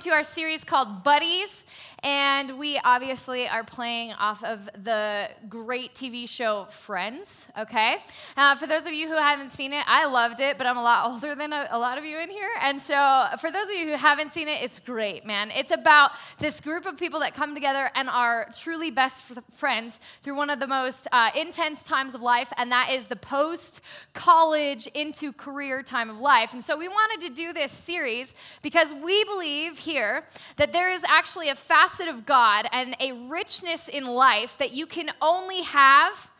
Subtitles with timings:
[0.00, 1.66] to our series called Buddies.
[2.02, 7.96] And we obviously are playing off of the great TV show Friends, okay?
[8.36, 10.82] Uh, for those of you who haven't seen it, I loved it, but I'm a
[10.82, 12.48] lot older than a, a lot of you in here.
[12.62, 15.50] And so for those of you who haven't seen it, it's great, man.
[15.50, 20.36] It's about this group of people that come together and are truly best friends through
[20.36, 23.82] one of the most uh, intense times of life, and that is the post
[24.14, 26.52] college into career time of life.
[26.54, 30.24] And so we wanted to do this series because we believe here
[30.56, 34.72] that there is actually a fast facet of God and a richness in life that
[34.72, 36.30] you can only have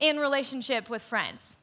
[0.00, 1.56] in relationship with friends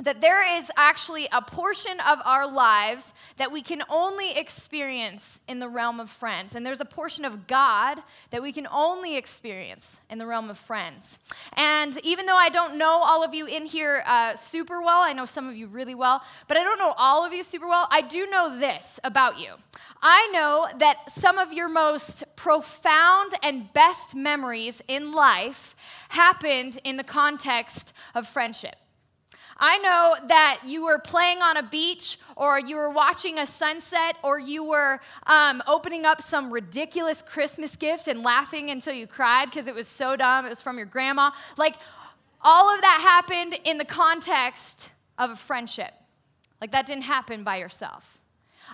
[0.00, 5.58] that there is actually a portion of our lives that we can only experience in
[5.58, 6.54] the realm of friends.
[6.54, 10.58] And there's a portion of God that we can only experience in the realm of
[10.58, 11.18] friends.
[11.54, 15.12] And even though I don't know all of you in here uh, super well, I
[15.12, 17.88] know some of you really well, but I don't know all of you super well,
[17.90, 19.54] I do know this about you.
[20.00, 25.74] I know that some of your most profound and best memories in life
[26.10, 28.76] happened in the context of friendship.
[29.58, 34.16] I know that you were playing on a beach, or you were watching a sunset,
[34.22, 39.46] or you were um, opening up some ridiculous Christmas gift and laughing until you cried
[39.46, 40.46] because it was so dumb.
[40.46, 41.32] It was from your grandma.
[41.56, 41.74] Like,
[42.40, 45.92] all of that happened in the context of a friendship.
[46.60, 48.18] Like, that didn't happen by yourself.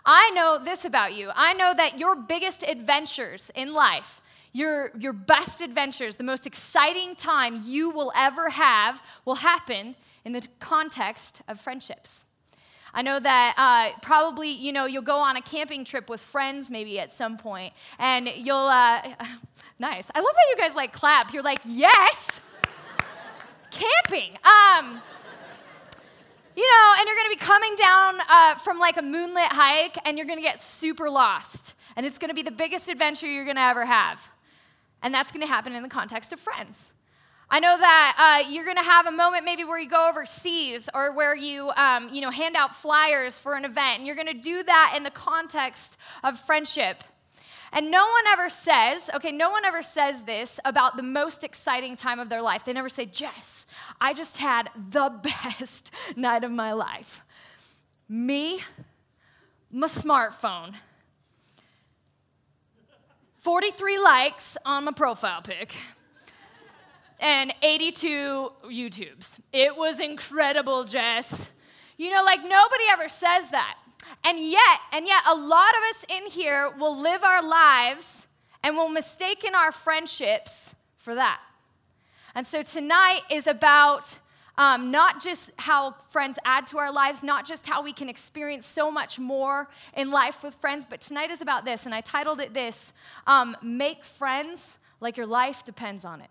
[0.04, 1.30] I know this about you.
[1.34, 4.20] I know that your biggest adventures in life,
[4.52, 10.32] your, your best adventures, the most exciting time you will ever have, will happen in
[10.32, 12.24] the context of friendships.
[12.96, 16.70] I know that uh, probably, you know, you'll go on a camping trip with friends
[16.70, 19.02] maybe at some point, and you'll, uh,
[19.80, 20.10] nice.
[20.14, 21.32] I love that you guys like clap.
[21.34, 22.40] You're like, yes,
[23.72, 24.38] camping.
[24.44, 25.00] Um,
[26.56, 30.16] you know, and you're gonna be coming down uh, from like a moonlit hike, and
[30.16, 33.84] you're gonna get super lost, and it's gonna be the biggest adventure you're gonna ever
[33.84, 34.28] have.
[35.02, 36.92] And that's gonna happen in the context of friends.
[37.50, 40.88] I know that uh, you're going to have a moment maybe where you go overseas
[40.94, 44.28] or where you, um, you know, hand out flyers for an event, and you're going
[44.28, 47.04] to do that in the context of friendship.
[47.72, 51.96] And no one ever says, okay, no one ever says this about the most exciting
[51.96, 52.64] time of their life.
[52.64, 53.66] They never say, Jess,
[54.00, 57.22] I just had the best night of my life.
[58.08, 58.60] Me,
[59.70, 60.74] my smartphone,
[63.38, 65.74] 43 likes on my profile pic
[67.20, 69.40] and 82 YouTubes.
[69.52, 71.50] It was incredible, Jess.
[71.96, 73.76] You know, like nobody ever says that.
[74.24, 78.26] And yet, and yet, a lot of us in here will live our lives
[78.62, 81.40] and will mistaken our friendships for that.
[82.34, 84.18] And so tonight is about
[84.56, 88.66] um, not just how friends add to our lives, not just how we can experience
[88.66, 91.86] so much more in life with friends, but tonight is about this.
[91.86, 92.92] And I titled it this
[93.26, 96.30] um, Make Friends Like Your Life Depends on It.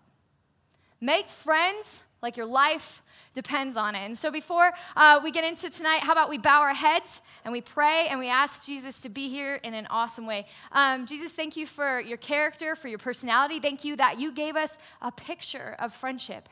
[1.00, 3.02] Make friends like your life
[3.34, 3.98] depends on it.
[3.98, 7.52] And so, before uh, we get into tonight, how about we bow our heads and
[7.52, 10.46] we pray and we ask Jesus to be here in an awesome way?
[10.72, 13.60] Um, Jesus, thank you for your character, for your personality.
[13.60, 16.48] Thank you that you gave us a picture of friendship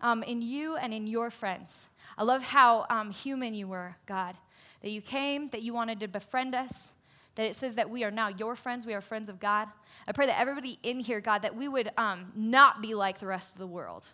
[0.00, 1.88] um, in you and in your friends.
[2.18, 4.34] I love how um, human you were, God,
[4.82, 6.92] that you came, that you wanted to befriend us,
[7.36, 9.68] that it says that we are now your friends, we are friends of God.
[10.08, 13.26] I pray that everybody in here, God, that we would um, not be like the
[13.26, 14.08] rest of the world,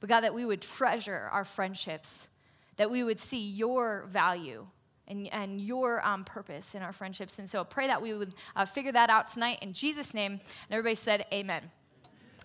[0.00, 2.28] but God, that we would treasure our friendships,
[2.76, 4.66] that we would see your value
[5.08, 7.38] and, and your um, purpose in our friendships.
[7.38, 10.32] And so I pray that we would uh, figure that out tonight in Jesus' name.
[10.32, 10.40] And
[10.70, 11.62] everybody said, Amen.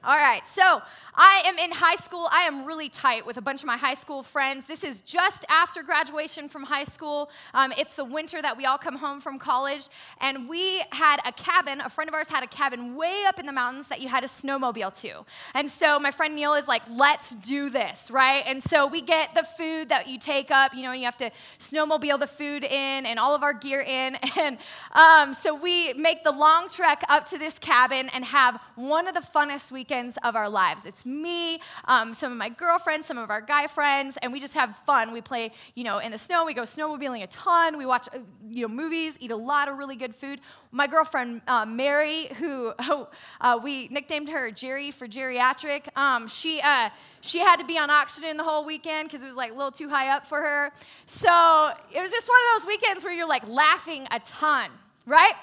[0.03, 0.81] All right, so
[1.13, 2.27] I am in high school.
[2.31, 4.65] I am really tight with a bunch of my high school friends.
[4.65, 7.29] This is just after graduation from high school.
[7.53, 9.89] Um, it's the winter that we all come home from college.
[10.21, 13.45] And we had a cabin, a friend of ours had a cabin way up in
[13.45, 15.23] the mountains that you had a snowmobile to.
[15.53, 18.43] And so my friend Neil is like, let's do this, right?
[18.47, 21.17] And so we get the food that you take up, you know, and you have
[21.17, 24.17] to snowmobile the food in and all of our gear in.
[24.41, 24.57] And
[24.93, 29.13] um, so we make the long trek up to this cabin and have one of
[29.13, 30.85] the funnest weekends weekends of our lives.
[30.85, 34.53] It's me, um, some of my girlfriends, some of our guy friends, and we just
[34.53, 35.11] have fun.
[35.11, 36.45] We play, you know, in the snow.
[36.45, 37.77] We go snowmobiling a ton.
[37.77, 40.39] We watch, uh, you know, movies, eat a lot of really good food.
[40.71, 43.09] My girlfriend uh, Mary, who oh,
[43.41, 46.89] uh, we nicknamed her Jerry for geriatric, um, she uh,
[47.19, 49.71] she had to be on oxygen the whole weekend because it was like a little
[49.71, 50.71] too high up for her.
[51.05, 54.71] So it was just one of those weekends where you're like laughing a ton,
[55.05, 55.35] right?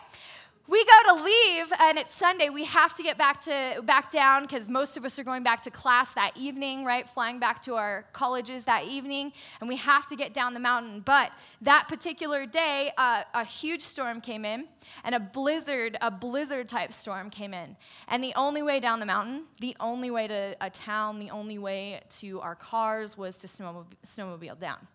[0.69, 2.51] We go to leave and it's sunday.
[2.51, 5.63] We have to get back to back down because most of us are going back
[5.63, 7.09] to class that evening right?
[7.09, 11.01] Flying back to our colleges that evening and we have to get down the mountain.
[11.01, 11.33] But
[11.63, 14.67] that particular day uh, a huge storm came in
[15.05, 17.75] and a blizzard a blizzard type storm came in.
[18.09, 21.59] And the only way down the mountain the only way to a town the only
[21.59, 24.87] way to our cars was to snowmobile, snowmobile down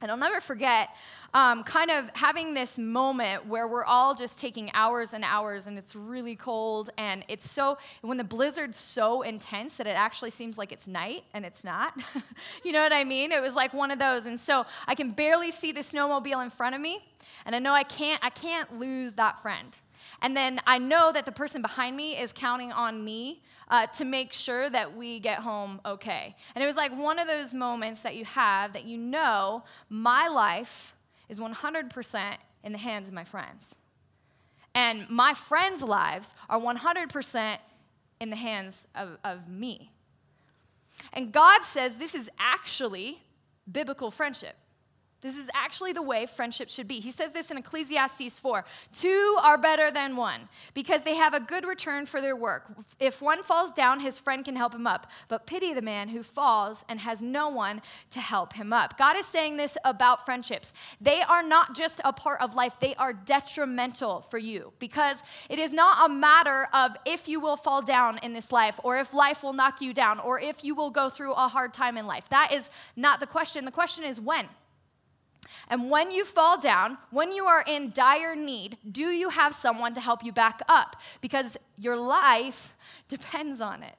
[0.00, 0.90] and I'll never forget
[1.34, 5.76] um, kind of having this moment where we're all just taking hours and hours and
[5.76, 10.58] it's really cold and it's so, when the blizzard's so intense that it actually seems
[10.58, 12.00] like it's night and it's not.
[12.64, 13.32] you know what I mean?
[13.32, 14.26] It was like one of those.
[14.26, 17.04] And so I can barely see the snowmobile in front of me
[17.46, 19.76] and I know I can't, I can't lose that friend.
[20.24, 24.06] And then I know that the person behind me is counting on me uh, to
[24.06, 26.34] make sure that we get home okay.
[26.54, 30.28] And it was like one of those moments that you have that you know my
[30.28, 30.94] life
[31.28, 33.74] is 100% in the hands of my friends.
[34.74, 37.58] And my friends' lives are 100%
[38.18, 39.92] in the hands of, of me.
[41.12, 43.22] And God says this is actually
[43.70, 44.56] biblical friendship.
[45.24, 47.00] This is actually the way friendship should be.
[47.00, 48.62] He says this in Ecclesiastes 4
[48.92, 52.70] Two are better than one because they have a good return for their work.
[53.00, 55.10] If one falls down, his friend can help him up.
[55.28, 57.80] But pity the man who falls and has no one
[58.10, 58.98] to help him up.
[58.98, 60.74] God is saying this about friendships.
[61.00, 65.58] They are not just a part of life, they are detrimental for you because it
[65.58, 69.14] is not a matter of if you will fall down in this life or if
[69.14, 72.06] life will knock you down or if you will go through a hard time in
[72.06, 72.28] life.
[72.28, 73.64] That is not the question.
[73.64, 74.50] The question is when.
[75.68, 79.94] And when you fall down, when you are in dire need, do you have someone
[79.94, 80.96] to help you back up?
[81.20, 82.74] Because your life
[83.08, 83.98] depends on it.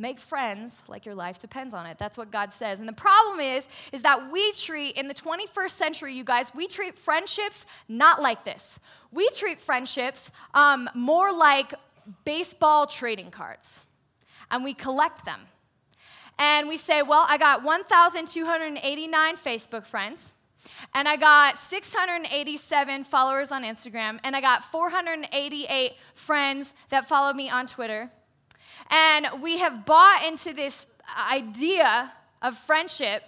[0.00, 1.98] Make friends like your life depends on it.
[1.98, 2.78] That's what God says.
[2.78, 6.68] And the problem is, is that we treat, in the 21st century, you guys, we
[6.68, 8.78] treat friendships not like this.
[9.10, 11.74] We treat friendships um, more like
[12.24, 13.84] baseball trading cards,
[14.52, 15.40] and we collect them
[16.38, 20.32] and we say, well, I got 1,289 Facebook friends,
[20.94, 27.50] and I got 687 followers on Instagram, and I got 488 friends that follow me
[27.50, 28.10] on Twitter.
[28.90, 30.86] And we have bought into this
[31.16, 33.22] idea of friendship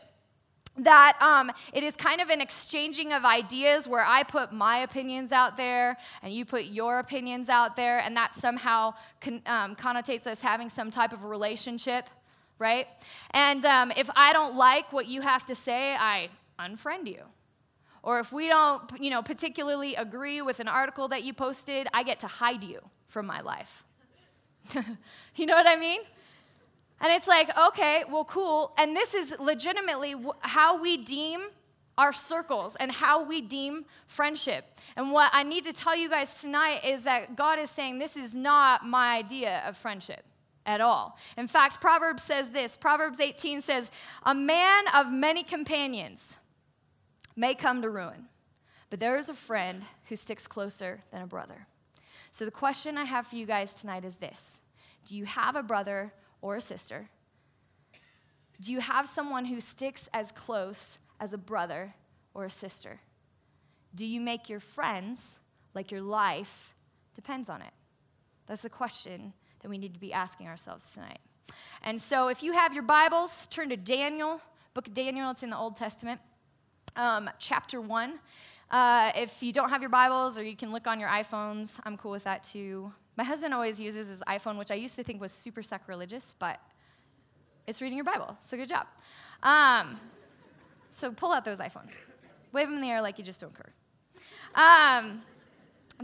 [0.78, 5.32] that um, it is kind of an exchanging of ideas where I put my opinions
[5.32, 10.26] out there and you put your opinions out there, and that somehow con- um, connotates
[10.26, 12.08] us having some type of relationship
[12.60, 12.86] right?
[13.32, 16.28] And um, if I don't like what you have to say, I
[16.60, 17.22] unfriend you.
[18.02, 22.02] Or if we don't, you know, particularly agree with an article that you posted, I
[22.02, 23.82] get to hide you from my life.
[25.34, 26.00] you know what I mean?
[27.00, 28.72] And it's like, okay, well, cool.
[28.78, 31.40] And this is legitimately how we deem
[31.96, 34.64] our circles and how we deem friendship.
[34.96, 38.16] And what I need to tell you guys tonight is that God is saying this
[38.16, 40.24] is not my idea of friendship
[40.66, 41.16] at all.
[41.36, 43.90] In fact, Proverbs says this Proverbs 18 says,
[44.24, 46.36] A man of many companions
[47.36, 48.26] may come to ruin,
[48.90, 51.66] but there is a friend who sticks closer than a brother.
[52.30, 54.60] So the question I have for you guys tonight is this
[55.06, 56.12] Do you have a brother
[56.42, 57.08] or a sister?
[58.60, 61.94] Do you have someone who sticks as close as a brother
[62.34, 63.00] or a sister?
[63.94, 65.40] Do you make your friends
[65.74, 66.74] like your life
[67.14, 67.72] depends on it?
[68.46, 71.18] That's the question that we need to be asking ourselves tonight.
[71.82, 74.40] And so, if you have your Bibles, turn to Daniel,
[74.74, 76.20] book of Daniel, it's in the Old Testament,
[76.96, 78.18] um, chapter 1.
[78.70, 81.96] Uh, if you don't have your Bibles or you can look on your iPhones, I'm
[81.96, 82.92] cool with that too.
[83.16, 86.60] My husband always uses his iPhone, which I used to think was super sacrilegious, but
[87.66, 88.86] it's reading your Bible, so good job.
[89.42, 89.98] Um,
[90.90, 91.96] so pull out those iPhones,
[92.52, 93.72] wave them in the air like you just don't care.
[94.54, 95.22] Um,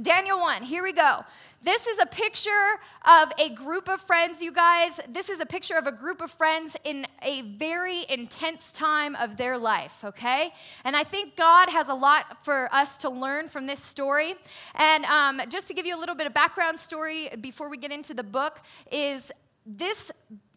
[0.02, 1.24] Daniel 1, here we go.
[1.66, 5.00] This is a picture of a group of friends, you guys.
[5.08, 9.36] This is a picture of a group of friends in a very intense time of
[9.36, 10.52] their life, okay?
[10.84, 14.36] And I think God has a lot for us to learn from this story.
[14.76, 17.90] And um, just to give you a little bit of background story before we get
[17.90, 18.60] into the book,
[18.92, 19.32] is
[19.66, 20.12] this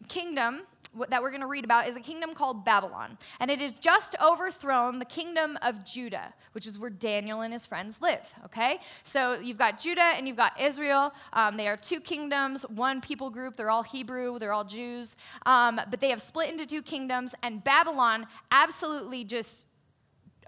[0.06, 0.60] kingdom
[1.08, 3.16] that we're going to read about is a kingdom called Babylon.
[3.38, 7.66] And it has just overthrown the kingdom of Judah, which is where Daniel and his
[7.66, 8.80] friends live, okay?
[9.04, 11.12] So you've got Judah and you've got Israel.
[11.32, 13.56] Um, they are two kingdoms, one people group.
[13.56, 15.16] They're all Hebrew, they're all Jews.
[15.46, 19.66] Um, but they have split into two kingdoms, and Babylon absolutely just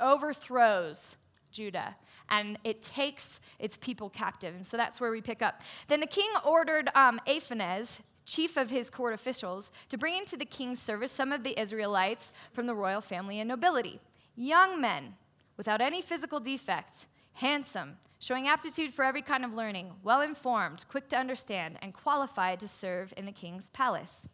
[0.01, 1.17] overthrows
[1.51, 1.95] Judah
[2.31, 4.55] and it takes its people captive.
[4.55, 5.61] And so that's where we pick up.
[5.89, 10.45] Then the king ordered um, Ashpenaz chief of his court officials, to bring into the
[10.45, 14.00] king's service some of the Israelites from the royal family and nobility.
[14.37, 15.14] Young men
[15.57, 21.09] without any physical defect, handsome, showing aptitude for every kind of learning, well informed, quick
[21.09, 24.29] to understand, and qualified to serve in the king's palace.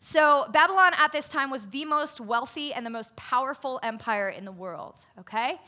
[0.00, 4.44] So, Babylon at this time was the most wealthy and the most powerful empire in
[4.44, 5.60] the world, okay?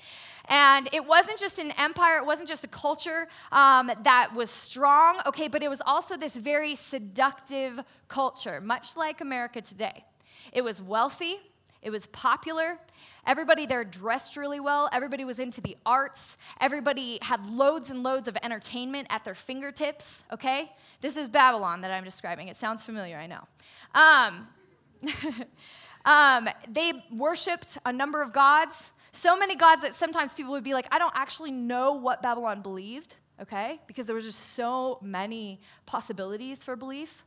[0.47, 5.21] And it wasn't just an empire, it wasn't just a culture um, that was strong,
[5.27, 10.05] okay, but it was also this very seductive culture, much like America today.
[10.53, 11.41] It was wealthy,
[11.83, 12.79] it was popular.
[13.27, 14.89] Everybody there dressed really well.
[14.93, 16.37] Everybody was into the arts.
[16.61, 20.73] Everybody had loads and loads of entertainment at their fingertips, okay?
[21.01, 22.49] This is Babylon that I'm describing.
[22.49, 23.47] It sounds familiar, I know.
[23.95, 24.49] Um,
[26.05, 30.75] um, they worshiped a number of gods, so many gods that sometimes people would be
[30.75, 33.81] like, I don't actually know what Babylon believed, okay?
[33.87, 37.23] Because there was just so many possibilities for belief.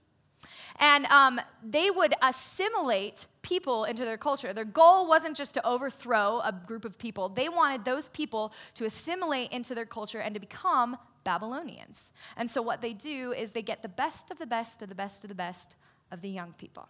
[0.79, 4.53] And um, they would assimilate people into their culture.
[4.53, 8.85] Their goal wasn't just to overthrow a group of people, they wanted those people to
[8.85, 12.11] assimilate into their culture and to become Babylonians.
[12.37, 14.95] And so, what they do is they get the best of the best of the
[14.95, 15.75] best of the best
[16.11, 16.87] of the young people.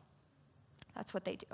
[0.96, 1.48] That's what they do.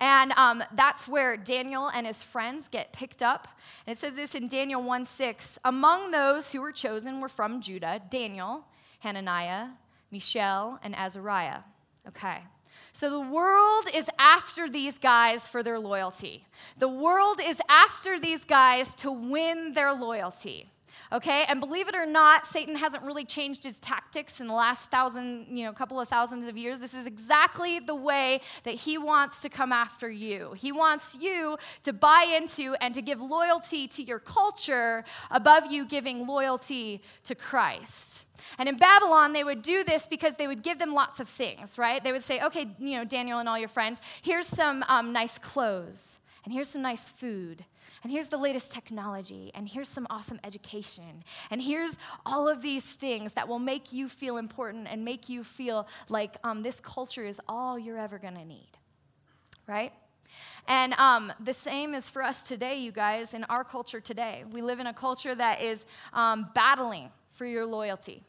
[0.00, 3.48] And um, that's where Daniel and his friends get picked up.
[3.86, 7.60] And it says this in Daniel 1 6 Among those who were chosen were from
[7.60, 8.64] Judah Daniel,
[9.00, 9.68] Hananiah,
[10.10, 11.60] Mishael, and Azariah.
[12.06, 12.38] Okay.
[12.92, 16.46] So the world is after these guys for their loyalty.
[16.78, 20.68] The world is after these guys to win their loyalty.
[21.12, 21.44] Okay?
[21.48, 25.46] And believe it or not, Satan hasn't really changed his tactics in the last thousand,
[25.48, 26.80] you know, couple of thousands of years.
[26.80, 30.52] This is exactly the way that he wants to come after you.
[30.52, 35.86] He wants you to buy into and to give loyalty to your culture above you
[35.86, 38.24] giving loyalty to Christ.
[38.58, 41.78] And in Babylon, they would do this because they would give them lots of things,
[41.78, 42.02] right?
[42.02, 45.38] They would say, okay, you know, Daniel and all your friends, here's some um, nice
[45.38, 47.64] clothes, and here's some nice food,
[48.02, 52.84] and here's the latest technology, and here's some awesome education, and here's all of these
[52.84, 57.24] things that will make you feel important and make you feel like um, this culture
[57.24, 58.70] is all you're ever gonna need,
[59.66, 59.92] right?
[60.66, 64.44] And um, the same is for us today, you guys, in our culture today.
[64.52, 68.22] We live in a culture that is um, battling for your loyalty.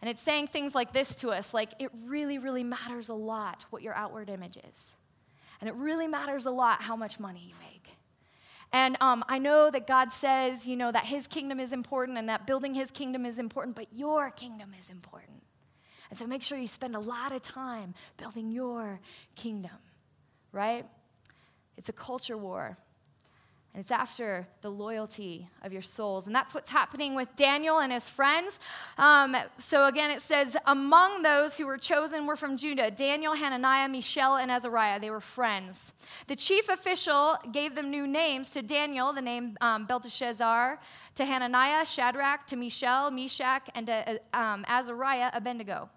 [0.00, 3.64] And it's saying things like this to us like, it really, really matters a lot
[3.70, 4.96] what your outward image is.
[5.60, 7.71] And it really matters a lot how much money you make.
[8.72, 12.28] And um, I know that God says, you know, that His kingdom is important and
[12.28, 15.42] that building His kingdom is important, but your kingdom is important.
[16.08, 19.00] And so make sure you spend a lot of time building your
[19.34, 19.70] kingdom,
[20.52, 20.86] right?
[21.76, 22.76] It's a culture war.
[23.74, 26.26] And it's after the loyalty of your souls.
[26.26, 28.60] And that's what's happening with Daniel and his friends.
[28.98, 33.88] Um, so again, it says, Among those who were chosen were from Judah Daniel, Hananiah,
[33.88, 35.00] Mishael, and Azariah.
[35.00, 35.94] They were friends.
[36.26, 40.78] The chief official gave them new names to Daniel, the name um, Belteshazzar,
[41.14, 45.88] to Hananiah, Shadrach, to Mishael, Meshach, and to um, Azariah, Abednego.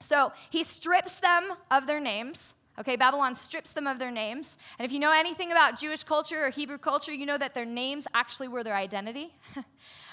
[0.00, 2.54] So he strips them of their names.
[2.78, 4.56] Okay, Babylon strips them of their names.
[4.78, 7.64] And if you know anything about Jewish culture or Hebrew culture, you know that their
[7.64, 9.34] names actually were their identity.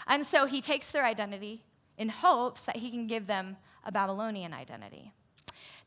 [0.08, 1.64] and so he takes their identity
[1.98, 5.14] in hopes that he can give them a Babylonian identity.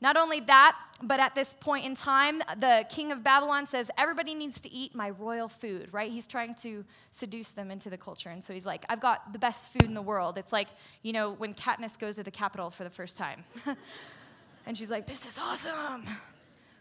[0.00, 4.32] Not only that, but at this point in time, the king of Babylon says, Everybody
[4.32, 6.12] needs to eat my royal food, right?
[6.12, 8.30] He's trying to seduce them into the culture.
[8.30, 10.38] And so he's like, I've got the best food in the world.
[10.38, 10.68] It's like,
[11.02, 13.42] you know, when Katniss goes to the capital for the first time.
[14.66, 16.06] and she's like, This is awesome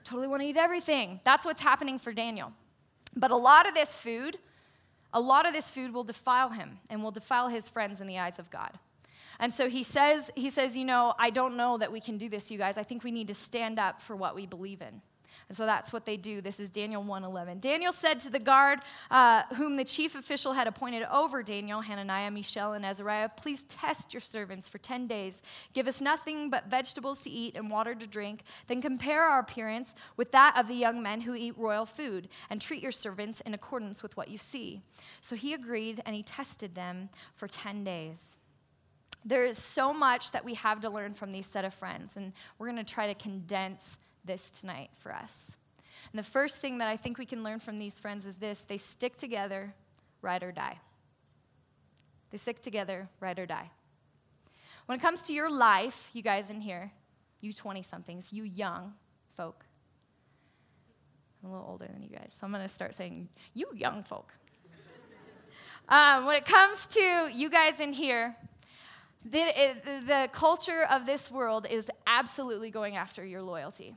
[0.08, 1.20] totally want to eat everything.
[1.24, 2.54] That's what's happening for Daniel.
[3.16, 4.38] But a lot of this food,
[5.14, 8.18] a lot of this food will defile him and will defile his friends in the
[8.18, 8.78] eyes of God.
[9.40, 12.30] And so he says, he says, you know, I don't know that we can do
[12.30, 12.78] this, you guys.
[12.78, 15.02] I think we need to stand up for what we believe in.
[15.50, 16.42] And so that's what they do.
[16.42, 17.62] This is Daniel 1:11.
[17.62, 22.30] Daniel said to the guard, uh, whom the chief official had appointed over Daniel, Hananiah,
[22.32, 25.42] Mishael, and Azariah, please test your servants for 10 days.
[25.74, 28.44] Give us nothing but vegetables to eat and water to drink.
[28.68, 32.62] Then compare our appearance with that of the young men who eat royal food, and
[32.62, 34.82] treat your servants in accordance with what you see.
[35.22, 38.38] So he agreed, and he tested them for 10 days.
[39.24, 42.34] There is so much that we have to learn from these set of friends, and
[42.58, 45.56] we're going to try to condense this tonight for us.
[46.12, 48.62] And the first thing that I think we can learn from these friends is this
[48.62, 49.74] they stick together,
[50.22, 50.80] ride or die.
[52.30, 53.72] They stick together, ride or die.
[54.86, 56.92] When it comes to your life, you guys in here,
[57.42, 58.94] you 20 somethings, you young
[59.36, 59.66] folk,
[61.44, 64.04] I'm a little older than you guys, so I'm going to start saying, you young
[64.04, 64.34] folk.
[65.90, 68.36] um, when it comes to you guys in here,
[69.24, 73.96] the, the culture of this world is absolutely going after your loyalty.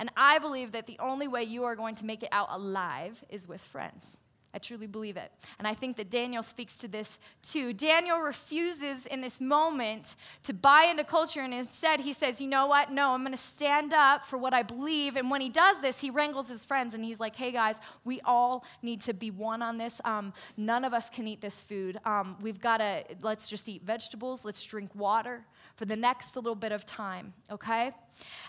[0.00, 3.22] And I believe that the only way you are going to make it out alive
[3.28, 4.16] is with friends.
[4.52, 5.30] I truly believe it.
[5.58, 7.72] And I think that Daniel speaks to this too.
[7.72, 12.66] Daniel refuses in this moment to buy into culture, and instead he says, You know
[12.66, 12.90] what?
[12.90, 15.16] No, I'm going to stand up for what I believe.
[15.16, 18.20] And when he does this, he wrangles his friends and he's like, Hey guys, we
[18.22, 20.00] all need to be one on this.
[20.04, 21.98] Um, none of us can eat this food.
[22.04, 25.44] Um, we've got to, let's just eat vegetables, let's drink water
[25.76, 27.90] for the next little bit of time, okay?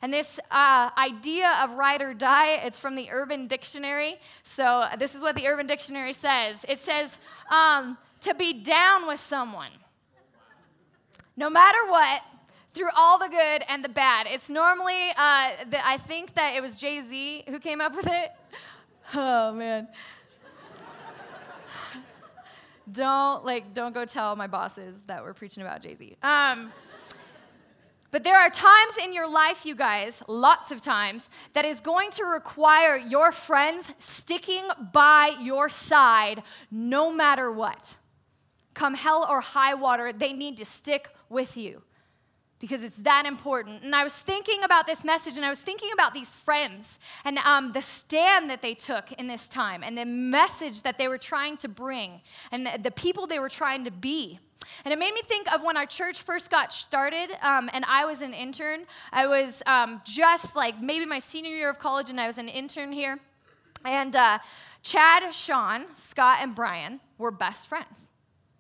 [0.01, 4.17] And this uh, idea of ride or die, it's from the Urban Dictionary.
[4.43, 7.17] So this is what the Urban Dictionary says it says,
[7.49, 9.71] um, to be down with someone.
[11.35, 12.21] No matter what,
[12.73, 14.25] through all the good and the bad.
[14.29, 18.07] It's normally, uh, the, I think that it was Jay Z who came up with
[18.07, 18.31] it.
[19.13, 19.89] Oh, man.
[22.89, 26.15] don't like don't go tell my bosses that we're preaching about Jay-Z.
[26.23, 26.71] Um,
[28.11, 32.11] but there are times in your life, you guys, lots of times, that is going
[32.11, 37.95] to require your friends sticking by your side no matter what.
[38.73, 41.81] Come hell or high water, they need to stick with you
[42.61, 43.83] because it's that important.
[43.83, 47.39] And I was thinking about this message and I was thinking about these friends and
[47.39, 51.17] um, the stand that they took in this time and the message that they were
[51.17, 54.39] trying to bring and the, the people they were trying to be.
[54.83, 58.05] And it made me think of when our church first got started, um, and I
[58.05, 58.85] was an intern.
[59.11, 62.49] I was um, just like maybe my senior year of college, and I was an
[62.49, 63.19] intern here.
[63.85, 64.39] And uh,
[64.83, 68.09] Chad, Sean, Scott, and Brian were best friends.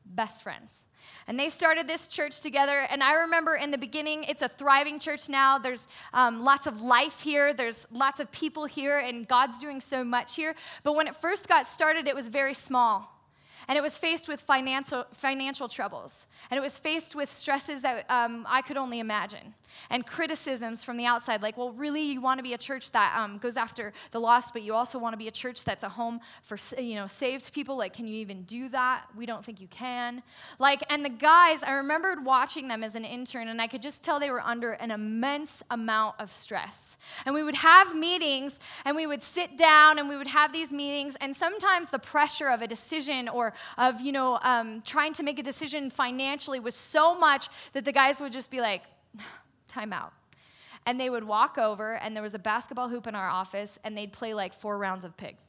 [0.05, 0.85] Best friends.
[1.27, 2.87] And they started this church together.
[2.89, 5.57] And I remember in the beginning, it's a thriving church now.
[5.57, 10.03] There's um, lots of life here, there's lots of people here, and God's doing so
[10.03, 10.55] much here.
[10.83, 13.20] But when it first got started, it was very small
[13.71, 18.09] and it was faced with financial, financial troubles, and it was faced with stresses that
[18.09, 19.53] um, I could only imagine,
[19.89, 23.15] and criticisms from the outside, like, well, really, you want to be a church that
[23.17, 25.89] um, goes after the lost, but you also want to be a church that's a
[25.89, 27.77] home for, you know, saved people.
[27.77, 29.05] Like, can you even do that?
[29.15, 30.23] We don't think you can.
[30.59, 34.03] Like, and the guys, I remembered watching them as an intern, and I could just
[34.03, 36.97] tell they were under an immense amount of stress.
[37.25, 40.73] And we would have meetings, and we would sit down, and we would have these
[40.73, 45.23] meetings, and sometimes the pressure of a decision or of, you know, um, trying to
[45.23, 48.83] make a decision financially was so much that the guys would just be like,
[49.67, 50.13] time out.
[50.85, 53.95] And they would walk over, and there was a basketball hoop in our office, and
[53.95, 55.37] they'd play like four rounds of pig.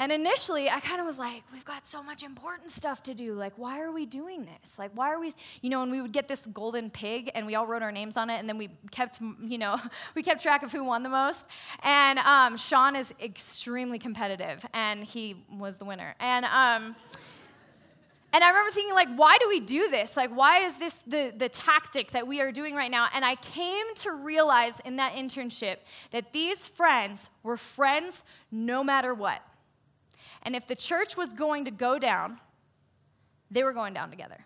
[0.00, 3.34] And initially, I kind of was like, we've got so much important stuff to do.
[3.34, 4.78] Like, why are we doing this?
[4.78, 7.56] Like, why are we, you know, and we would get this golden pig and we
[7.56, 9.76] all wrote our names on it and then we kept, you know,
[10.14, 11.48] we kept track of who won the most.
[11.82, 16.14] And um, Sean is extremely competitive and he was the winner.
[16.20, 16.94] And, um,
[18.32, 20.16] and I remember thinking, like, why do we do this?
[20.16, 23.08] Like, why is this the, the tactic that we are doing right now?
[23.14, 25.78] And I came to realize in that internship
[26.10, 29.42] that these friends were friends no matter what.
[30.42, 32.38] And if the church was going to go down,
[33.50, 34.44] they were going down together.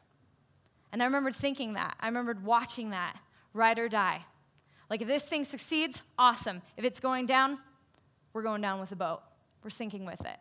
[0.92, 1.96] And I remember thinking that.
[1.98, 3.18] I remembered watching that,
[3.52, 4.24] ride or die.
[4.90, 6.62] Like, if this thing succeeds, awesome.
[6.76, 7.58] If it's going down,
[8.32, 9.22] we're going down with the boat,
[9.64, 10.36] we're sinking with it.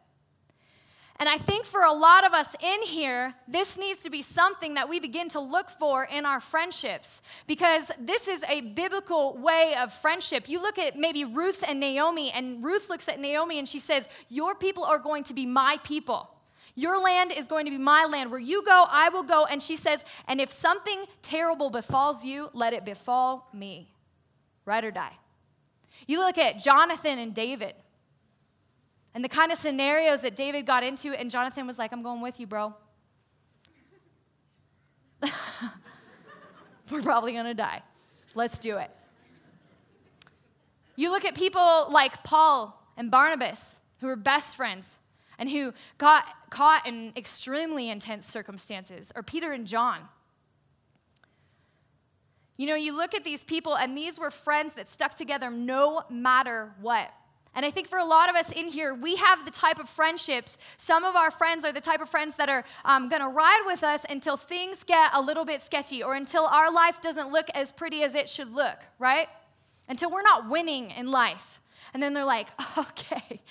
[1.21, 4.73] And I think for a lot of us in here, this needs to be something
[4.73, 9.75] that we begin to look for in our friendships because this is a biblical way
[9.79, 10.49] of friendship.
[10.49, 14.09] You look at maybe Ruth and Naomi, and Ruth looks at Naomi and she says,
[14.29, 16.27] Your people are going to be my people.
[16.73, 18.31] Your land is going to be my land.
[18.31, 19.45] Where you go, I will go.
[19.45, 23.93] And she says, And if something terrible befalls you, let it befall me.
[24.65, 25.17] Ride or die.
[26.07, 27.75] You look at Jonathan and David
[29.13, 32.21] and the kind of scenarios that David got into, and Jonathan was like, I'm going
[32.21, 32.73] with you, bro.
[36.89, 37.83] We're probably gonna die.
[38.35, 38.89] Let's do it.
[40.95, 44.97] You look at people like Paul and Barnabas, who were best friends
[45.39, 50.01] and who got caught in extremely intense circumstances, or Peter and John.
[52.57, 56.03] You know, you look at these people, and these were friends that stuck together no
[56.11, 57.11] matter what.
[57.53, 59.89] And I think for a lot of us in here, we have the type of
[59.89, 60.57] friendships.
[60.77, 63.63] Some of our friends are the type of friends that are um, going to ride
[63.65, 67.49] with us until things get a little bit sketchy or until our life doesn't look
[67.53, 69.27] as pretty as it should look, right?
[69.89, 71.59] Until we're not winning in life.
[71.93, 73.41] And then they're like, okay,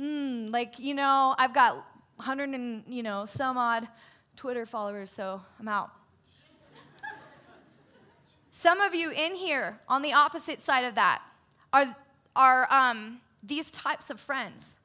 [0.00, 1.76] mm, like, you know, I've got
[2.16, 3.86] 100 and, you know, some odd
[4.34, 5.90] Twitter followers, so I'm out.
[8.50, 11.22] some of you in here on the opposite side of that
[11.72, 11.94] are,
[12.34, 14.76] are, um, these types of friends.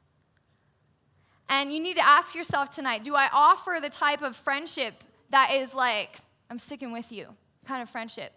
[1.48, 4.94] And you need to ask yourself tonight do I offer the type of friendship
[5.32, 6.18] that is like,
[6.50, 7.28] I'm sticking with you
[7.66, 8.34] kind of friendship?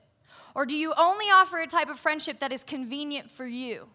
[0.54, 3.88] Or do you only offer a type of friendship that is convenient for you?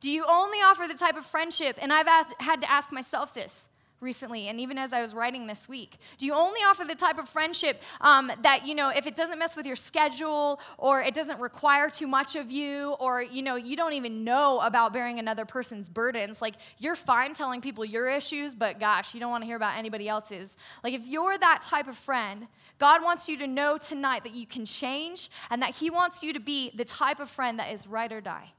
[0.00, 1.78] Do you only offer the type of friendship?
[1.80, 3.68] And I've asked, had to ask myself this
[4.04, 5.96] recently, and even as I was writing this week.
[6.18, 9.38] Do you only offer the type of friendship um, that, you know, if it doesn't
[9.38, 13.56] mess with your schedule or it doesn't require too much of you or, you know,
[13.56, 16.40] you don't even know about bearing another person's burdens?
[16.40, 19.76] Like, you're fine telling people your issues, but gosh, you don't want to hear about
[19.76, 20.56] anybody else's.
[20.84, 22.46] Like, if you're that type of friend,
[22.78, 26.32] God wants you to know tonight that you can change and that He wants you
[26.34, 28.52] to be the type of friend that is ride or die.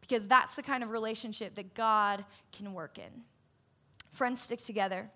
[0.00, 3.22] Because that's the kind of relationship that God can work in.
[4.14, 5.10] Friends stick together.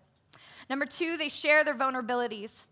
[0.68, 2.62] Number two, they share their vulnerabilities.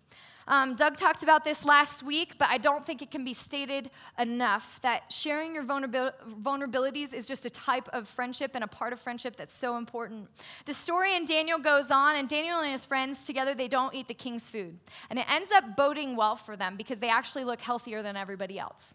[0.49, 3.91] Um, Doug talked about this last week, but I don't think it can be stated
[4.19, 6.13] enough that sharing your vulnerabil-
[6.43, 10.29] vulnerabilities is just a type of friendship and a part of friendship that's so important.
[10.65, 14.09] The story in Daniel goes on, and Daniel and his friends together, they don't eat
[14.09, 14.77] the king's food.
[15.11, 18.59] And it ends up boding well for them because they actually look healthier than everybody
[18.59, 18.95] else.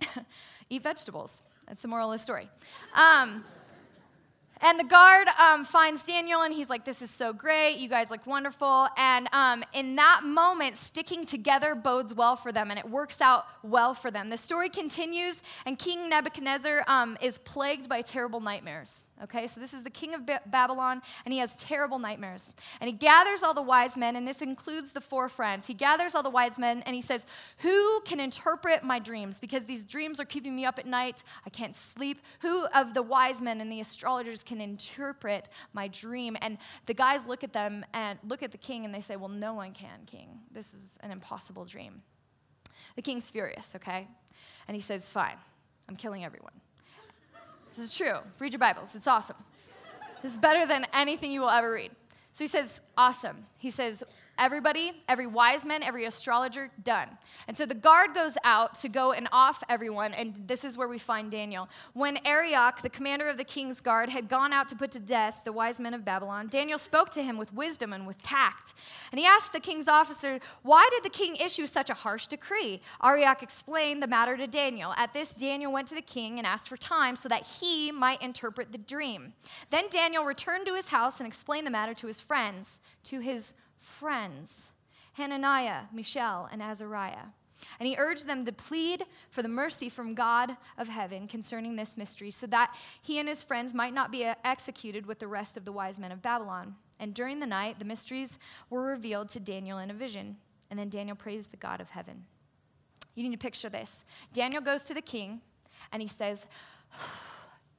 [0.70, 1.42] eat vegetables.
[1.66, 2.48] That's the moral of the story.
[2.94, 3.44] Um,
[4.64, 7.76] and the guard um, finds Daniel and he's like, This is so great.
[7.76, 8.88] You guys look wonderful.
[8.96, 13.46] And um, in that moment, sticking together bodes well for them and it works out
[13.62, 14.30] well for them.
[14.30, 19.04] The story continues, and King Nebuchadnezzar um, is plagued by terrible nightmares.
[19.22, 22.52] Okay, so this is the king of Babylon, and he has terrible nightmares.
[22.80, 25.68] And he gathers all the wise men, and this includes the four friends.
[25.68, 27.24] He gathers all the wise men, and he says,
[27.58, 29.38] Who can interpret my dreams?
[29.38, 31.22] Because these dreams are keeping me up at night.
[31.46, 32.22] I can't sleep.
[32.40, 36.36] Who of the wise men and the astrologers can interpret my dream?
[36.40, 39.28] And the guys look at them and look at the king, and they say, Well,
[39.28, 40.40] no one can, king.
[40.50, 42.02] This is an impossible dream.
[42.96, 44.08] The king's furious, okay?
[44.66, 45.36] And he says, Fine,
[45.88, 46.63] I'm killing everyone.
[47.76, 48.18] This is true.
[48.38, 49.36] Read your Bibles, it's awesome.
[50.22, 51.90] This is better than anything you will ever read.
[52.32, 53.46] So he says, Awesome.
[53.58, 54.04] He says,
[54.36, 57.08] Everybody, every wise man, every astrologer, done.
[57.46, 60.88] And so the guard goes out to go and off everyone, and this is where
[60.88, 61.68] we find Daniel.
[61.92, 65.42] When Arioch, the commander of the king's guard, had gone out to put to death
[65.44, 68.74] the wise men of Babylon, Daniel spoke to him with wisdom and with tact.
[69.12, 72.80] And he asked the king's officer, Why did the king issue such a harsh decree?
[73.02, 74.92] Arioch explained the matter to Daniel.
[74.96, 78.20] At this, Daniel went to the king and asked for time so that he might
[78.20, 79.32] interpret the dream.
[79.70, 83.54] Then Daniel returned to his house and explained the matter to his friends, to his
[83.84, 84.70] friends
[85.14, 87.26] Hananiah, Mishael, and Azariah.
[87.78, 91.96] And he urged them to plead for the mercy from God of heaven concerning this
[91.96, 95.56] mystery, so that he and his friends might not be uh, executed with the rest
[95.56, 96.74] of the wise men of Babylon.
[96.98, 98.38] And during the night, the mysteries
[98.70, 100.36] were revealed to Daniel in a vision.
[100.70, 102.24] And then Daniel praised the God of heaven.
[103.14, 104.04] You need to picture this.
[104.32, 105.40] Daniel goes to the king
[105.92, 106.46] and he says,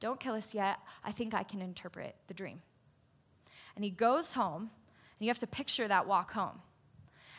[0.00, 0.78] Don't kill us yet.
[1.04, 2.62] I think I can interpret the dream.
[3.74, 4.70] And he goes home
[5.18, 6.60] and you have to picture that walk home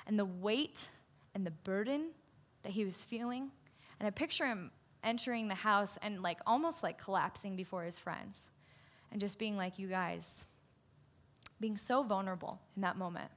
[0.07, 0.89] and the weight
[1.35, 2.09] and the burden
[2.63, 3.51] that he was feeling.
[3.99, 4.71] And I picture him
[5.03, 8.49] entering the house and like almost like collapsing before his friends
[9.11, 10.43] and just being like, you guys,
[11.59, 13.29] being so vulnerable in that moment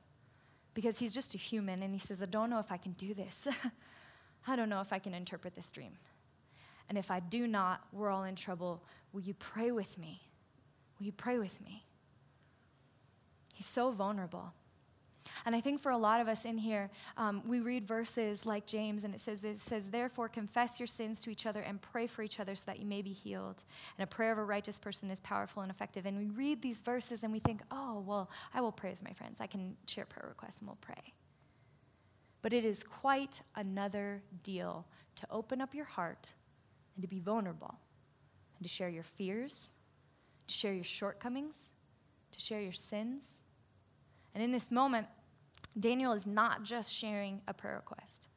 [0.75, 3.15] because he's just a human and he says, I don't know if I can do
[3.15, 3.47] this.
[4.47, 5.93] I don't know if I can interpret this dream.
[6.89, 8.83] And if I do not, we're all in trouble.
[9.13, 10.23] Will you pray with me?
[10.99, 11.85] Will you pray with me?
[13.61, 14.55] He's so vulnerable.
[15.45, 18.67] And I think for a lot of us in here, um, we read verses like
[18.67, 22.07] James, and it says, it says, Therefore, confess your sins to each other and pray
[22.07, 23.63] for each other so that you may be healed.
[23.99, 26.07] And a prayer of a righteous person is powerful and effective.
[26.07, 29.13] And we read these verses and we think, Oh, well, I will pray with my
[29.13, 29.43] friends.
[29.43, 31.13] I can share prayer requests and we'll pray.
[32.41, 36.33] But it is quite another deal to open up your heart
[36.97, 37.75] and to be vulnerable
[38.57, 39.75] and to share your fears,
[40.49, 41.71] to share your shortcomings,
[42.33, 43.43] to share your sins
[44.35, 45.07] and in this moment,
[45.79, 48.29] Daniel is not just sharing a prayer request,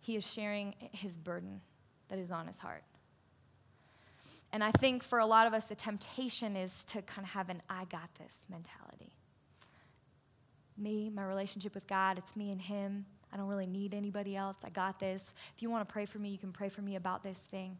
[0.00, 1.60] he is sharing his burden
[2.08, 2.84] that is on his heart.
[4.52, 7.48] And I think for a lot of us, the temptation is to kind of have
[7.48, 9.12] an I got this mentality.
[10.76, 13.06] Me, my relationship with God, it's me and Him.
[13.32, 14.58] I don't really need anybody else.
[14.62, 15.32] I got this.
[15.56, 17.78] If you want to pray for me, you can pray for me about this thing.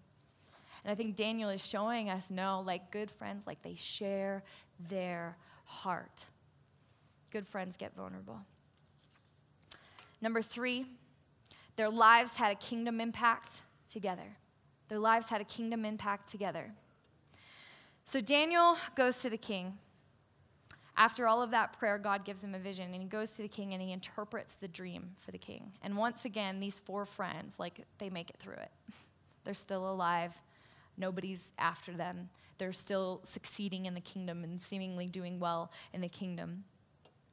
[0.83, 4.43] And I think Daniel is showing us no, like good friends, like they share
[4.89, 6.25] their heart.
[7.33, 8.39] Good friends get vulnerable.
[10.21, 10.85] Number three,
[11.77, 14.37] their lives had a kingdom impact together.
[14.89, 16.71] Their lives had a kingdom impact together.
[18.05, 19.79] So Daniel goes to the king.
[20.95, 23.49] After all of that prayer, God gives him a vision, and he goes to the
[23.49, 25.73] king and he interprets the dream for the king.
[25.83, 28.71] And once again, these four friends, like, they make it through it.
[29.45, 30.39] They're still alive.
[30.99, 32.29] Nobody's after them.
[32.59, 36.65] They're still succeeding in the kingdom and seemingly doing well in the kingdom.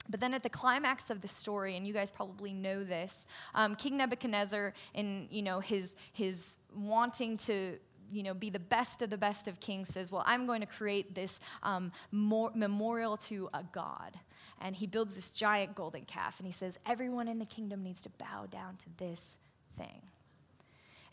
[0.08, 3.76] But then at the climax of the story, and you guys probably know this, um,
[3.76, 7.78] King Nebuchadnezzar, in you know his his wanting to
[8.12, 10.68] you know, be the best of the best of kings, says, Well, I'm going to
[10.68, 14.18] create this um, memorial to a God.
[14.62, 18.02] And he builds this giant golden calf, and he says, Everyone in the kingdom needs
[18.04, 19.38] to bow down to this
[19.78, 20.02] thing.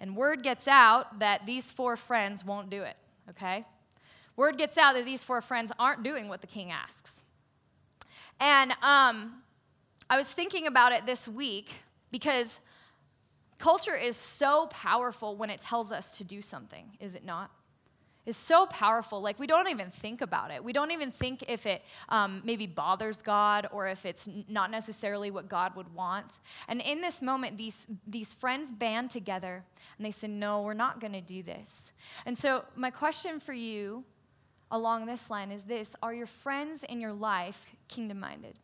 [0.00, 2.96] And word gets out that these four friends won't do it,
[3.30, 3.64] okay?
[4.36, 7.22] Word gets out that these four friends aren't doing what the king asks.
[8.40, 9.42] And um,
[10.08, 11.70] I was thinking about it this week
[12.10, 12.60] because
[13.58, 17.50] culture is so powerful when it tells us to do something, is it not?
[18.26, 19.22] It's so powerful.
[19.22, 20.62] Like, we don't even think about it.
[20.62, 25.30] We don't even think if it um, maybe bothers God or if it's not necessarily
[25.30, 26.40] what God would want.
[26.66, 29.62] And in this moment, these, these friends band together
[29.96, 31.92] and they say, No, we're not going to do this.
[32.26, 34.02] And so, my question for you
[34.70, 38.56] along this line is this Are your friends in your life kingdom minded?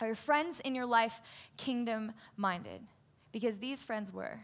[0.00, 1.20] Are your friends in your life
[1.56, 2.82] kingdom minded?
[3.30, 4.40] Because these friends were.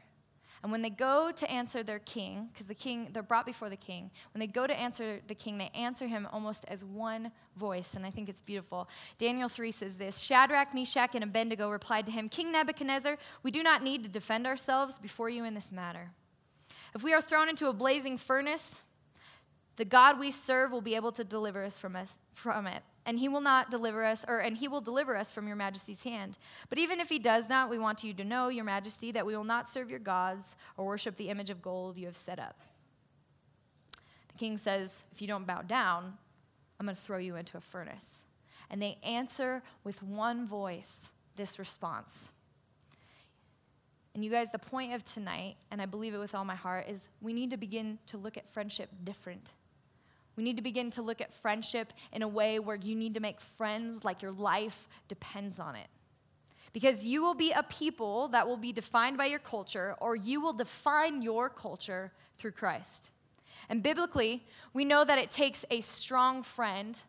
[0.63, 3.77] And when they go to answer their king, because the king, they're brought before the
[3.77, 7.95] king, when they go to answer the king, they answer him almost as one voice.
[7.95, 8.89] And I think it's beautiful.
[9.19, 13.63] Daniel 3 says this Shadrach, Meshach, and Abednego replied to him, King Nebuchadnezzar, we do
[13.63, 16.11] not need to defend ourselves before you in this matter.
[16.95, 18.81] If we are thrown into a blazing furnace,
[19.79, 23.19] the God we serve will be able to deliver us from, us from it and
[23.19, 26.37] he will not deliver us, or and he will deliver us from your majesty's hand.
[26.69, 29.35] But even if he does not, we want you to know, your majesty, that we
[29.35, 32.61] will not serve your gods or worship the image of gold you have set up.
[34.33, 36.13] The king says, If you don't bow down,
[36.79, 38.25] I'm going to throw you into a furnace.
[38.69, 42.31] And they answer with one voice this response.
[44.15, 46.87] And you guys, the point of tonight, and I believe it with all my heart,
[46.91, 49.49] is we need to begin to look at friendship different
[50.39, 53.21] we need to begin to look at friendship in a way where you need to
[53.21, 55.89] make friends like your life depends on it.
[56.73, 60.41] Because you will be a people that will be defined by your culture, or you
[60.41, 63.11] will define your culture through Christ.
[63.69, 67.01] And biblically, we know that it takes a strong friend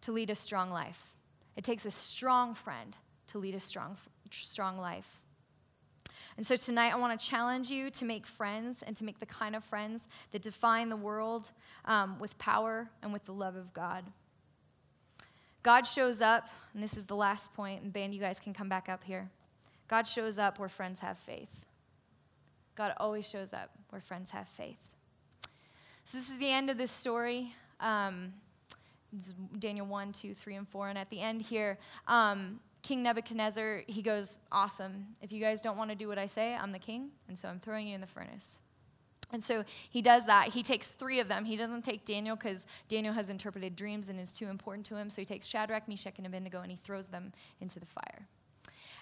[0.00, 1.14] to lead a strong life.
[1.56, 2.96] It takes a strong friend
[3.26, 3.98] to lead a strong,
[4.30, 5.19] strong life.
[6.40, 9.26] And so tonight, I want to challenge you to make friends and to make the
[9.26, 11.50] kind of friends that define the world
[11.84, 14.06] um, with power and with the love of God.
[15.62, 18.70] God shows up, and this is the last point, and band, you guys can come
[18.70, 19.28] back up here.
[19.86, 21.50] God shows up where friends have faith.
[22.74, 24.78] God always shows up where friends have faith.
[26.06, 27.54] So, this is the end of this story.
[27.80, 28.32] Um,
[29.58, 30.88] Daniel 1, 2, 3, and 4.
[30.88, 31.76] And at the end here,
[32.08, 35.06] um, King Nebuchadnezzar, he goes, Awesome.
[35.22, 37.48] If you guys don't want to do what I say, I'm the king, and so
[37.48, 38.58] I'm throwing you in the furnace.
[39.32, 40.48] And so he does that.
[40.48, 41.44] He takes three of them.
[41.44, 45.08] He doesn't take Daniel because Daniel has interpreted dreams and is too important to him.
[45.08, 48.26] So he takes Shadrach, Meshach, and Abednego and he throws them into the fire.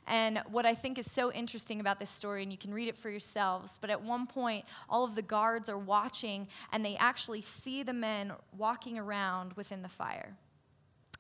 [0.06, 2.96] And what I think is so interesting about this story, and you can read it
[2.96, 7.42] for yourselves, but at one point, all of the guards are watching and they actually
[7.42, 10.36] see the men walking around within the fire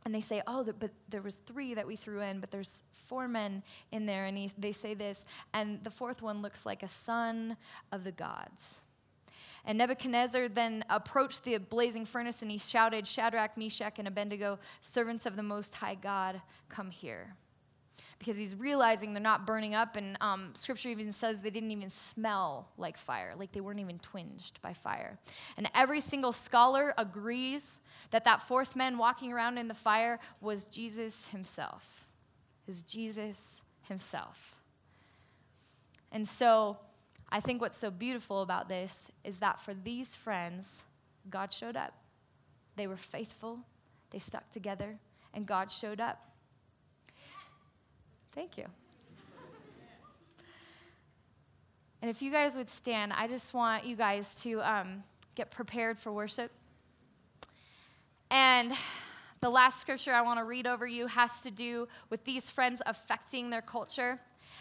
[0.08, 3.28] and they say, "Oh, but there was three that we threw in, but there's four
[3.28, 6.88] men in there." And he, they say this, and the fourth one looks like a
[6.88, 7.58] son
[7.92, 8.80] of the gods.
[9.66, 15.26] And Nebuchadnezzar then approached the blazing furnace, and he shouted, "Shadrach, Meshach, and Abednego, servants
[15.26, 16.40] of the Most High God,
[16.70, 17.36] come here."
[18.18, 21.88] Because he's realizing they're not burning up, and um, Scripture even says they didn't even
[21.88, 25.18] smell like fire, like they weren't even twinged by fire.
[25.56, 27.78] And every single scholar agrees
[28.10, 32.06] that that fourth man walking around in the fire was Jesus himself.
[32.66, 34.56] It was Jesus himself.
[36.10, 36.78] And so
[37.30, 40.82] I think what's so beautiful about this is that for these friends,
[41.30, 41.94] God showed up.
[42.76, 43.58] They were faithful,
[44.10, 44.98] they stuck together,
[45.34, 46.27] and God showed up.
[48.32, 48.64] Thank you.
[52.00, 55.02] And if you guys would stand, I just want you guys to um,
[55.34, 56.52] get prepared for worship.
[58.30, 58.72] And
[59.40, 62.80] the last scripture I want to read over you has to do with these friends
[62.86, 64.18] affecting their culture.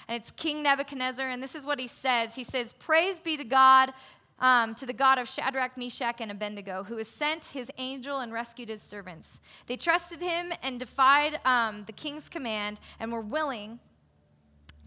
[0.07, 3.43] And it's King Nebuchadnezzar, and this is what he says He says, Praise be to
[3.43, 3.93] God,
[4.39, 8.31] um, to the God of Shadrach, Meshach, and Abednego, who has sent his angel and
[8.31, 9.39] rescued his servants.
[9.65, 13.79] They trusted him and defied um, the king's command and were willing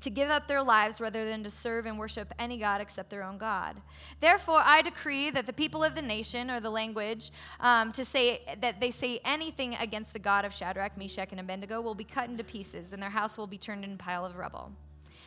[0.00, 3.22] to give up their lives rather than to serve and worship any God except their
[3.22, 3.76] own God.
[4.18, 8.40] Therefore, I decree that the people of the nation or the language um, to say
[8.60, 12.30] that they say anything against the God of Shadrach, Meshach, and Abednego will be cut
[12.30, 14.72] into pieces, and their house will be turned into a pile of rubble.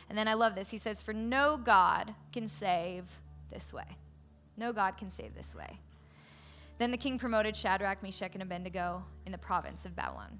[0.08, 0.70] And then I love this.
[0.70, 3.04] He says, For no God can save
[3.50, 3.96] this way.
[4.56, 5.78] No God can save this way.
[6.78, 10.38] Then the king promoted Shadrach, Meshach, and Abednego in the province of Babylon.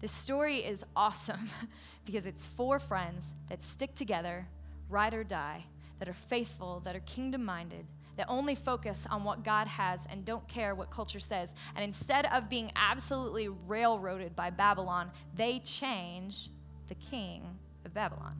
[0.00, 1.48] This story is awesome
[2.04, 4.46] because it's four friends that stick together,
[4.88, 5.64] ride or die.
[5.98, 10.24] that are faithful, that are kingdom minded, that only focus on what God has and
[10.24, 11.54] don't care what culture says.
[11.74, 16.50] And instead of being absolutely railroaded by Babylon, they change
[16.88, 17.42] the king
[17.84, 18.34] of Babylon.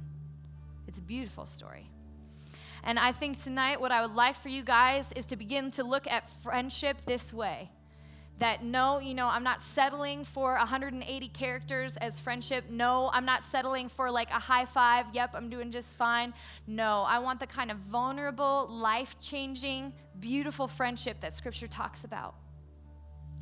[0.87, 1.89] It's a beautiful story.
[2.87, 5.83] And I think tonight, what I would like for you guys is to begin to
[5.83, 7.69] look at friendship this way
[8.39, 12.65] that no, you know, I'm not settling for 180 characters as friendship.
[12.71, 15.07] No, I'm not settling for like a high five.
[15.13, 16.33] Yep, I'm doing just fine.
[16.67, 22.35] No, I want the kind of vulnerable, life changing, beautiful friendship that Scripture talks about.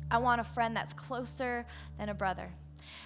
[0.09, 1.67] I want a friend that's closer
[1.99, 2.49] than a brother.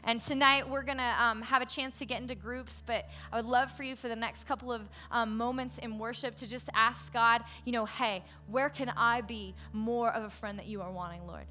[0.04, 3.38] And tonight we're going to um, have a chance to get into groups, but I
[3.38, 6.70] would love for you for the next couple of um, moments in worship to just
[6.74, 10.82] ask God, you know, hey, where can I be more of a friend that you
[10.82, 11.46] are wanting, Lord?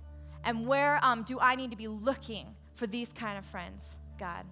[0.45, 4.45] And where um, do I need to be looking for these kind of friends, God?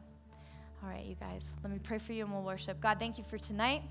[0.83, 2.81] All right, you guys, let me pray for you and we'll worship.
[2.81, 3.83] God, thank you for tonight.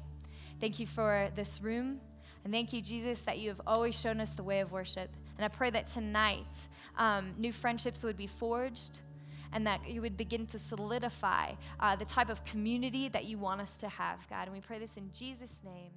[0.59, 1.99] Thank you for this room.
[2.43, 5.09] And thank you, Jesus, that you have always shown us the way of worship.
[5.37, 6.45] And I pray that tonight
[6.97, 8.99] um, new friendships would be forged
[9.55, 13.61] and that you would begin to solidify uh, the type of community that you want
[13.61, 14.43] us to have, God.
[14.43, 15.91] And we pray this in Jesus' name.